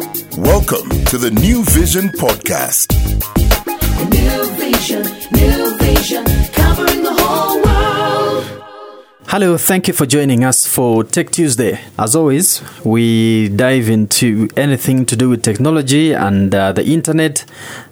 [0.00, 2.88] Welcome to the New Vision Podcast.
[4.08, 5.02] New vision,
[5.32, 8.62] new vision, covering the whole world.
[9.26, 11.78] Hello, thank you for joining us for Tech Tuesday.
[11.98, 17.44] As always, we dive into anything to do with technology and uh, the internet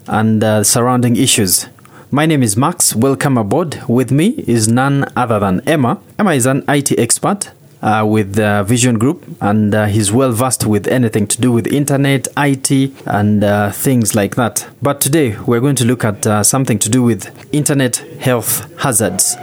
[0.06, 1.66] and uh, surrounding issues.
[2.10, 2.94] My name is Max.
[2.94, 3.82] Welcome aboard.
[3.86, 6.00] With me is none other than Emma.
[6.18, 7.50] Emma is an IT expert
[7.82, 11.66] uh, with uh, Vision Group, and uh, he's well versed with anything to do with
[11.66, 14.68] internet, IT, and uh, things like that.
[14.82, 19.36] But today we're going to look at uh, something to do with internet health hazards.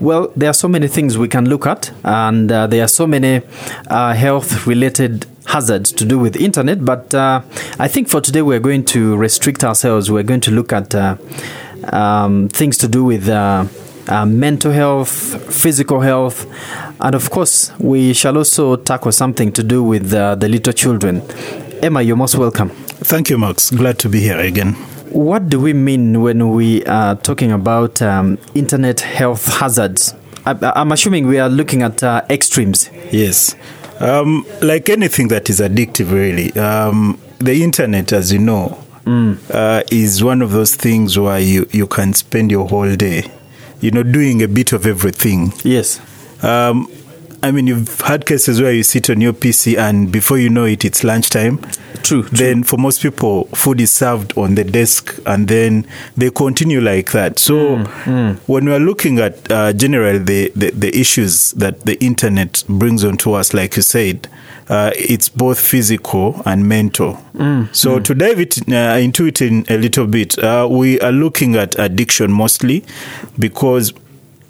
[0.00, 3.06] Well, there are so many things we can look at, and uh, there are so
[3.06, 3.42] many
[3.88, 6.84] health-related hazards to do with internet.
[6.84, 10.10] But I think for today we're going to restrict ourselves.
[10.10, 10.94] We're going to look at
[11.92, 13.28] um, things to do with
[14.08, 15.10] uh, mental health,
[15.54, 16.46] physical health,
[17.00, 21.22] and of course we shall also tackle something to do with uh, the little children.
[21.82, 22.70] Emma, you're most welcome.
[22.70, 23.70] Thank you, Max.
[23.70, 24.74] Glad to be here again.
[25.10, 30.14] What do we mean when we are talking about um, internet health hazards?
[30.46, 32.88] I, I'm assuming we are looking at uh, extremes.
[33.10, 33.54] Yes.
[34.00, 40.22] Um, like anything that is addictive, really, um, the internet, as you know, uh, is
[40.24, 43.30] one of those things where you, you can spend your whole day,
[43.82, 45.52] you know, doing a bit of everything.
[45.62, 46.00] Yes.
[46.42, 46.88] Um,
[47.44, 50.64] I mean, you've had cases where you sit on your PC and before you know
[50.64, 51.58] it, it's lunchtime.
[52.02, 52.22] True.
[52.22, 57.10] Then, for most people, food is served on the desk and then they continue like
[57.12, 57.38] that.
[57.40, 57.78] So,
[58.46, 63.32] when we're looking at uh, generally the, the, the issues that the internet brings onto
[63.32, 64.28] us, like you said,
[64.68, 67.18] uh, it's both physical and mental.
[67.72, 71.56] So, to dive it, uh, into it in a little bit, uh, we are looking
[71.56, 72.84] at addiction mostly
[73.38, 73.92] because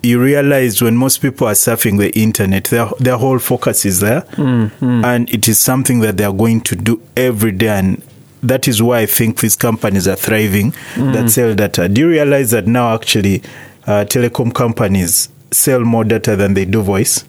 [0.02, 4.24] you realize when most people are surfing the internet, their their whole focus is there,
[4.36, 7.68] and it is something that they are going to do every day.
[7.68, 8.02] And
[8.42, 11.88] that is why I think these companies are thriving that sell data.
[11.88, 13.42] Do you realize that now actually
[13.86, 17.24] uh, telecom companies sell more data than they do voice?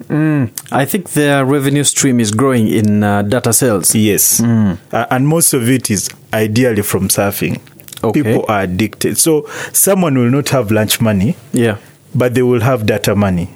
[0.72, 3.94] I think their revenue stream is growing in uh, data sales.
[3.94, 4.78] Yes, uh,
[5.12, 7.62] and most of it is ideally from surfing.
[8.03, 8.22] Okay.
[8.24, 9.18] People are addicted.
[9.18, 11.36] So someone will not have lunch money.
[11.53, 11.78] Yeah.
[12.16, 13.50] But they will have data money.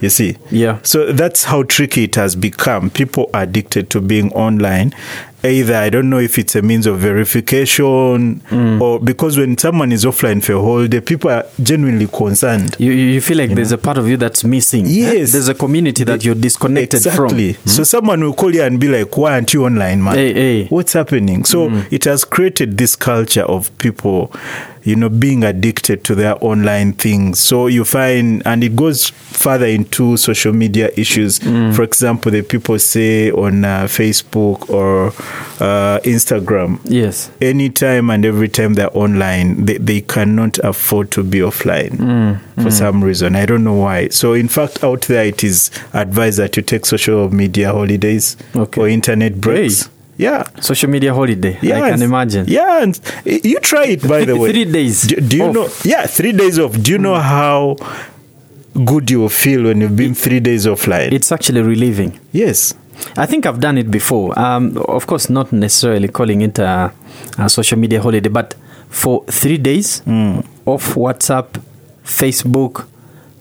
[0.00, 0.38] You see?
[0.50, 0.80] Yeah.
[0.82, 2.88] So that's how tricky it has become.
[2.88, 4.94] People are addicted to being online.
[5.42, 8.80] Either I don't know if it's a means of verification mm.
[8.80, 12.76] or because when someone is offline for a whole day, people are genuinely concerned.
[12.78, 14.84] You, you you feel like there's a part of you that's missing.
[14.86, 15.32] Yes.
[15.32, 17.54] There's a community that you're disconnected exactly.
[17.54, 17.68] from.
[17.68, 20.14] So someone will call you and be like, "Why aren't you online, man?
[20.14, 20.66] Hey, hey.
[20.66, 21.80] What's happening?" So hmm.
[21.90, 24.32] it has created this culture of people,
[24.82, 27.40] you know, being addicted to their online things.
[27.40, 31.38] So you find, and it goes further into social media issues.
[31.38, 31.72] Hmm.
[31.72, 35.12] For example, the people say on uh, Facebook or
[35.60, 37.30] uh, Instagram, Yes.
[37.40, 42.62] anytime and every time they're online, they, they cannot afford to be offline mm, for
[42.70, 42.72] mm.
[42.72, 43.36] some reason.
[43.36, 44.08] I don't know why.
[44.08, 48.80] So, in fact, out there, it is advised that you take social media holidays Okay.
[48.80, 49.84] or internet breaks.
[49.86, 49.92] Hey.
[50.16, 50.44] Yeah.
[50.60, 51.58] Social media holiday.
[51.62, 51.82] Yeah.
[51.82, 52.44] I can imagine.
[52.46, 54.52] Yeah, and you try it by the way.
[54.52, 55.54] Three days Do, do you off.
[55.54, 55.68] know?
[55.82, 56.72] Yeah, three days off.
[56.82, 57.22] Do you know mm.
[57.22, 57.76] how
[58.84, 61.12] good you will feel when you've been three days offline?
[61.12, 62.20] It's actually relieving.
[62.32, 62.74] yes.
[63.16, 64.38] I think I've done it before.
[64.38, 66.92] Um, of course, not necessarily calling it a,
[67.38, 68.54] a social media holiday, but
[68.88, 70.02] for three days
[70.66, 71.60] off WhatsApp,
[72.04, 72.86] Facebook,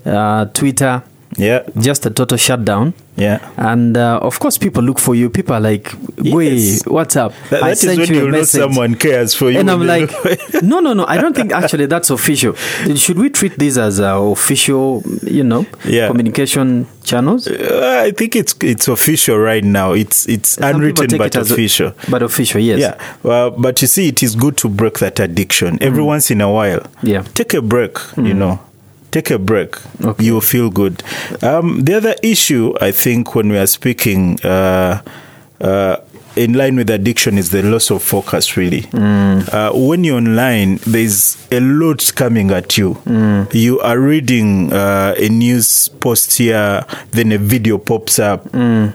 [0.06, 1.04] uh, Twitter,
[1.38, 1.64] Yeah.
[1.80, 2.94] just a total shutdown.
[3.16, 3.40] Yeah.
[3.58, 5.30] And uh, of course, people look for you.
[5.30, 6.86] People are like, "Wait, Yes.
[6.88, 9.52] what's up?" That, I that is sent when you a know message." someone cares for
[9.52, 9.60] you.
[9.60, 10.10] And I'm like,
[10.64, 11.06] no, no, no.
[11.06, 12.54] I don't think actually that's official.
[12.96, 16.08] Should we treat this as uh, official, you know, Yeah.
[16.08, 17.48] communication channels?
[17.48, 19.92] Uh, I think it's it's official right now.
[19.94, 21.92] It's it's Some unwritten but it as a- official.
[22.10, 22.80] but official, yes.
[22.80, 26.40] Yeah, well, but you see, it is good to break that addiction every once in
[26.42, 26.82] a while.
[27.04, 27.24] Yeah.
[27.34, 27.98] take a break.
[28.18, 28.60] You know,
[29.12, 29.76] take a break.
[30.04, 30.24] Okay.
[30.24, 31.04] You will feel good.
[31.42, 34.40] Um, the other issue, I think, when we are speaking.
[34.42, 35.02] Uh,
[35.62, 35.98] uh,
[36.36, 41.36] in line with addiction is the loss of focus really uh, when you're online there's
[41.52, 42.96] a lot coming at you
[43.52, 48.46] you are reading uh, a news post here then a video pops up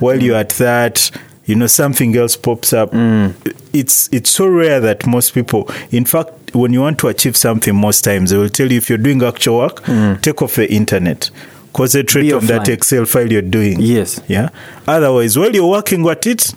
[0.00, 1.10] while you're at that
[1.46, 2.91] you know something else pops up.
[2.93, 3.35] Mm.
[3.73, 7.75] It's it's so rare that most people in fact when you want to achieve something
[7.75, 10.20] most times they will tell you if you're doing actual work mm.
[10.23, 11.31] take off the internet.
[11.73, 13.81] Concentrate on that excel file you're doing.
[13.81, 14.20] Yes.
[14.29, 14.50] yeah?
[14.87, 16.55] Otherwise while you're working at it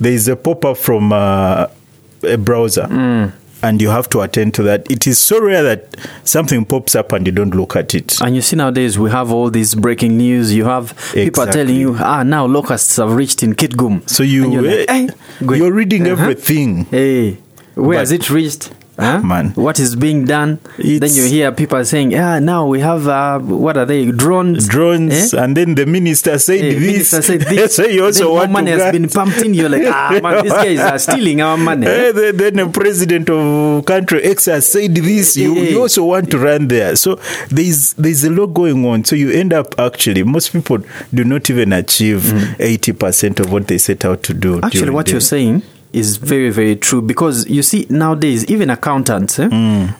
[0.00, 1.66] there is a pop-up from uh,
[2.22, 3.32] a browser mm.
[3.66, 4.88] And you have to attend to that.
[4.90, 8.20] It is so rare that something pops up and you don't look at it.
[8.20, 10.54] And you see nowadays we have all this breaking news.
[10.54, 14.08] You have people are telling you, ah, now locusts have reached in Kitgum.
[14.08, 15.08] So you, you're, like, eh, eh,
[15.40, 16.22] wait, you're reading uh-huh.
[16.22, 16.84] everything.
[16.86, 17.38] Hey,
[17.74, 18.72] where has it reached?
[18.98, 19.20] Huh?
[19.20, 19.50] man.
[19.56, 20.58] What is being done?
[20.78, 24.10] then you hear people saying, "Ah, now we have uh, what are they?
[24.10, 25.44] Drones, Drones, Eh?
[25.44, 26.80] and then the minister said Eh, this.
[26.80, 27.76] minister said this.
[27.76, 29.52] so you also then want money has grant- been pumped in.
[29.52, 31.86] You're like, ah, man, these guys are stealing our money.
[31.86, 35.36] Eh, then, then the president of country X has said this.
[35.36, 35.80] You, Eh, you eh.
[35.82, 36.96] also want to run there.
[36.96, 37.16] So
[37.50, 39.04] there's there's a lot going on.
[39.04, 40.78] So you end up actually most people
[41.12, 42.24] do not even achieve
[42.58, 44.56] eighty percent of what they set out to do.
[44.60, 44.64] Mm.
[44.64, 45.62] Actually, what the- you're saying
[45.96, 49.48] is very, very true because you see nowadays even accountants, eh,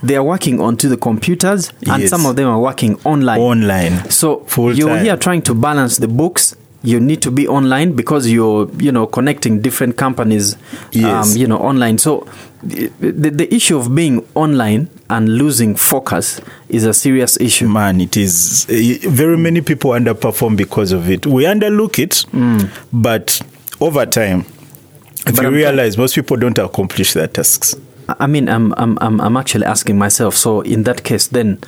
[0.03, 2.01] they are working onto the computers, and Mm.
[2.01, 2.11] Yes.
[2.11, 3.41] some of them are working online.
[3.41, 4.11] online.
[4.11, 5.05] So Full you're time.
[5.05, 6.55] here trying to balance the books.
[6.83, 10.57] You need to be online because you're, you know, connecting different companies,
[10.93, 11.33] Yes.
[11.33, 11.99] um, you know, online.
[11.99, 12.27] So
[12.63, 12.91] the,
[13.31, 17.67] the issue of being online and losing focus is a serious issue.
[17.69, 21.27] Man, it is eh, very many people underperform because of it.
[21.27, 22.25] We underlook it,
[22.93, 23.41] but
[23.81, 24.45] over time,
[25.27, 27.75] if But you I'm- realize most people don't accomplish their tasks.
[28.21, 30.37] I mean, I'm, I'm, I'm, I'm actually asking myself.
[30.37, 31.59] So in that case, then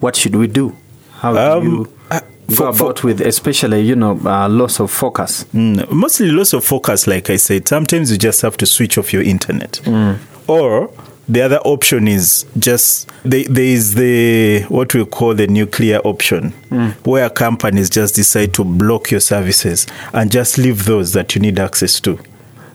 [0.00, 0.76] what should we do?
[1.20, 4.78] How do Um, you uh, go for- for- about with, especially you know, uh, loss
[4.80, 5.46] of focus?
[5.54, 7.66] Mm, mostly loss of focus, like I said.
[7.66, 9.80] Sometimes you just have to switch off your internet.
[9.84, 10.18] Mm.
[10.48, 10.90] Or
[11.28, 16.52] the other option is just they, there is the what we call the nuclear option,
[16.70, 16.92] Mm.
[17.06, 21.58] where companies just decide to block your services and just leave those that you need
[21.58, 22.18] access to.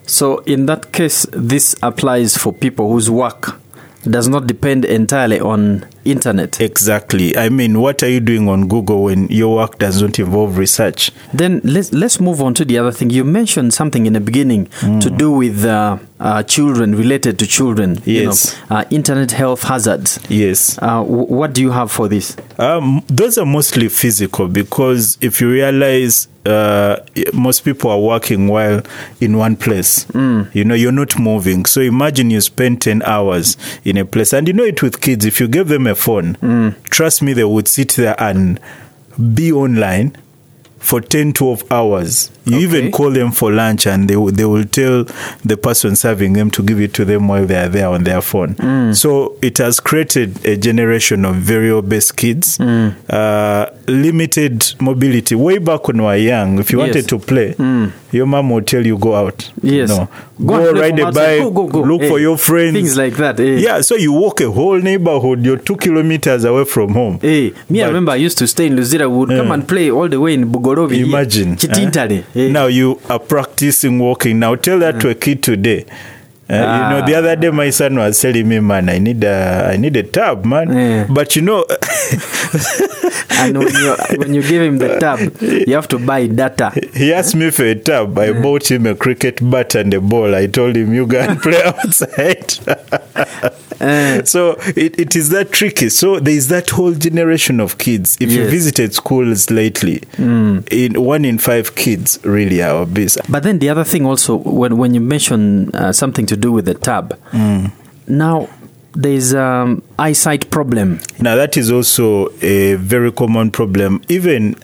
[0.06, 3.60] So in that case, this applies for people whose work
[4.04, 6.60] does not depend entirely on internet.
[6.62, 7.38] Exactly.
[7.38, 11.12] I mean, what are you doing on Google when your work does not involve research?
[11.34, 13.10] Then let's let's move on to the other thing.
[13.10, 15.18] You mentioned something in the beginning to Mm.
[15.18, 18.00] do with uh, uh, children, related to children.
[18.06, 18.56] You Yes.
[18.70, 20.20] know, uh, internet health hazards.
[20.30, 20.78] Yes.
[20.82, 22.36] Uh, w- what do you have for this?
[22.60, 26.96] Um, those are mostly physical because if you realize uh,
[27.34, 28.82] most people are working while
[29.20, 31.66] in one place, you know, you're not moving.
[31.68, 35.24] So imagine you spend 10 hours in a place, and you know it with kids.
[35.24, 38.60] If you give them a phone, trust me, they would sit there and
[39.36, 40.16] be online
[40.80, 42.64] for 10 12 hours you Okay.
[42.64, 45.06] even call them for lunch and they, will- they will tell
[45.46, 48.22] the person serving them to give it to them while they are there on their
[48.22, 48.56] phone
[48.94, 55.88] so it has created a generation of very obese kids uh, limited mobility way back
[55.88, 56.88] when we were young if you Yes.
[56.88, 57.56] wanted to play
[58.12, 59.90] your mom would tell you go out Yes.
[59.90, 60.10] no.
[60.44, 61.82] Go go, ride a bike Go, go, go.
[61.82, 63.58] look for Eh, your friends things like that, eh.
[63.60, 67.84] yeah so you walk a whole neighborhood you're two kilometers away from home Hey, me,
[67.84, 69.10] I remember I used to stay in Luzira.
[69.10, 70.98] We would come and play all the way in Bugolobi.
[71.06, 71.56] Imagine.
[71.56, 72.24] Kitintale.
[72.36, 74.40] Now you are practicing walking.
[74.40, 75.86] Now tell that to a kid today.
[76.52, 79.70] Uh, You know, the other day my son was telling me, "Man, I need a,
[79.74, 81.06] I need a tub, man." Yeah.
[81.10, 81.64] But you know,
[83.40, 86.72] and when you when you give him the tub, you have to buy data.
[86.94, 88.18] he asked me for a tub.
[88.18, 90.36] I bought him a cricket bat and a ball.
[90.36, 92.60] I told him, "You and play outside."
[93.80, 94.22] Eh.
[94.26, 95.90] so it, it is that tricky.
[95.90, 98.18] So there is that whole generation of kids.
[98.20, 103.18] If you visited schools lately, in one in five kids really are obese.
[103.30, 106.66] But then the other thing also, when when you mention uh, something to do with
[106.66, 107.72] the tab, Mm.
[108.08, 108.48] now
[108.94, 111.00] there's um, eyesight problem.
[111.20, 114.02] Now, that is also a very common problem.
[114.10, 114.56] Even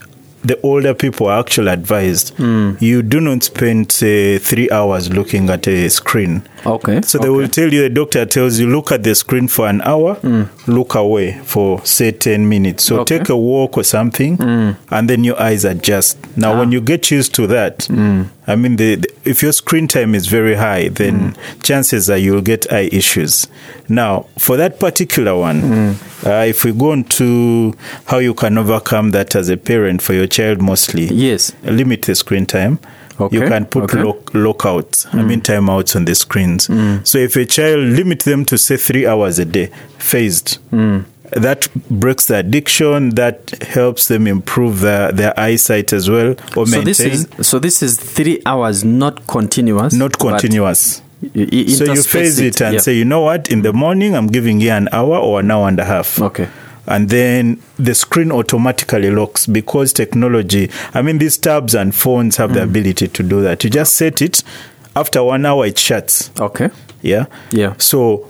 [0.43, 2.33] the older people are actually advised
[2.79, 6.41] you do not spend, say, three hours looking at a screen.
[6.65, 7.01] Okay.
[7.01, 7.37] So they okay.
[7.37, 10.17] will tell you, the doctor tells you, look at the screen for an hour,
[10.67, 12.83] look away for, say, 10 minutes.
[12.85, 13.17] So Okay.
[13.19, 14.37] take a walk or something,
[14.89, 16.17] and then your eyes adjust.
[16.37, 17.87] Now, when you get used to that,
[18.47, 21.63] I mean, the, the- if your screen time is very high, then mm.
[21.63, 23.47] chances are you'll get eye issues.
[23.89, 26.25] Now, for that particular one, mm.
[26.25, 27.73] uh, if we go on to
[28.05, 31.51] how you can overcome that as a parent for your child mostly, Yes.
[31.63, 32.79] limit the screen time.
[33.31, 34.03] You can put okay.
[34.03, 35.43] lock, lockouts, I mean mm.
[35.43, 36.65] timeouts on the screens.
[37.09, 40.59] So if a child limit them to say three hours a day, phased,
[41.31, 43.09] that breaks the addiction.
[43.11, 46.85] That helps them improve their, their eyesight as well, or So maintain.
[46.85, 49.93] this is so this is three hours, not continuous.
[49.93, 51.01] not continuous.
[51.21, 52.79] So you phase it and yeah.
[52.79, 55.67] say, you know what, in the morning I'm giving you an hour or an hour
[55.67, 56.21] and a half.
[56.21, 56.47] Okay.
[56.85, 62.53] And then the screen automatically locks because technology, I mean, these tabs and phones have
[62.53, 62.69] the Mm.
[62.69, 63.63] ability to do that.
[63.63, 64.43] You just set it,
[64.95, 66.31] after one hour it shuts.
[66.39, 66.69] Okay.
[67.01, 67.25] Yeah.
[67.51, 67.73] Yeah.
[67.77, 68.29] So